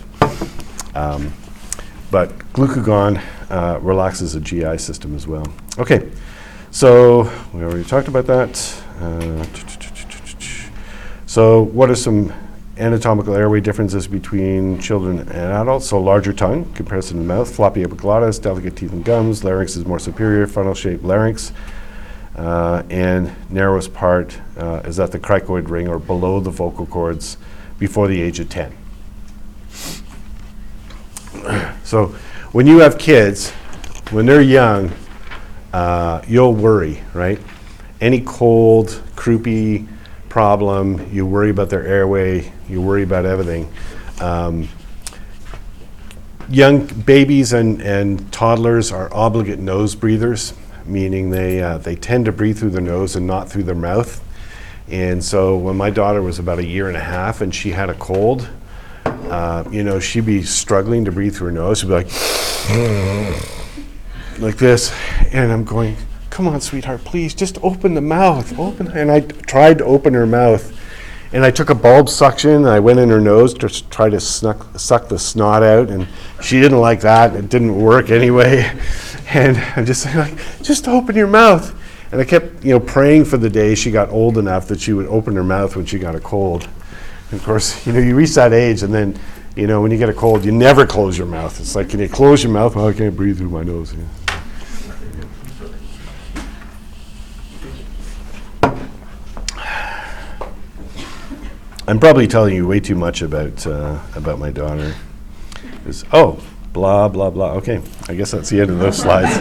[0.94, 1.32] um,
[2.10, 5.46] but glucagon uh, relaxes the GI system as well.
[5.78, 6.10] Okay,
[6.70, 8.82] so we already talked about that.
[9.00, 9.44] Uh,
[11.26, 12.32] so, what are some
[12.76, 15.88] anatomical airway differences between children and adults?
[15.88, 19.98] So, larger tongue, comparison to mouth, floppy epiglottis, delicate teeth and gums, larynx is more
[19.98, 21.52] superior, funnel shaped larynx.
[22.36, 27.36] uh, and narrowest part uh, is at the cricoid ring or below the vocal cords
[27.78, 28.74] before the age of 10.
[31.84, 32.06] So
[32.52, 33.50] when you have kids,
[34.10, 34.92] when they're young,
[35.72, 37.38] uh, you'll worry, right?
[38.00, 39.86] Any cold, croupy
[40.28, 43.70] problem, you worry about their airway, you worry about everything.
[44.20, 44.68] Um,
[46.48, 52.32] young babies and, and toddlers are obligate nose breathers, meaning they, uh, they tend to
[52.32, 54.22] breathe through their nose and not through their mouth.
[54.88, 57.90] And so when my daughter was about a year and a half and she had
[57.90, 58.48] a cold,
[59.32, 61.78] uh, you know, she'd be struggling to breathe through her nose.
[61.80, 62.06] She'd be like,
[64.38, 64.94] like this.
[65.32, 65.96] And I'm going,
[66.28, 68.58] come on, sweetheart, please just open the mouth.
[68.58, 68.88] Open.
[68.88, 70.78] And I tried to open her mouth.
[71.32, 74.20] And I took a bulb suction and I went in her nose to try to
[74.20, 75.88] snuck, suck the snot out.
[75.88, 76.06] And
[76.42, 77.34] she didn't like that.
[77.34, 78.70] It didn't work anyway.
[79.34, 81.74] And I'm just like, just open your mouth.
[82.10, 84.92] And I kept, you know, praying for the day she got old enough that she
[84.92, 86.68] would open her mouth when she got a cold.
[87.32, 89.18] And of course, you know, you reach that age, and then,
[89.56, 91.58] you know, when you get a cold, you never close your mouth.
[91.58, 92.76] It's like, can you close your mouth?
[92.76, 93.94] Well, I can't breathe through my nose.
[93.94, 94.04] Yeah.
[101.88, 104.94] I'm probably telling you way too much about uh, about my daughter.
[105.86, 106.40] It's- oh,
[106.72, 107.54] blah blah blah.
[107.54, 109.36] Okay, I guess that's the end of those slides.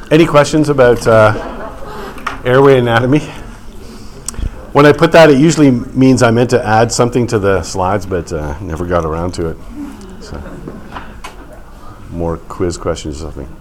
[0.10, 3.20] Any questions about uh, airway anatomy?
[4.72, 8.06] When I put that, it usually means I meant to add something to the slides,
[8.06, 9.56] but uh, never got around to it.
[10.22, 10.40] So,
[12.10, 13.59] more quiz questions or something.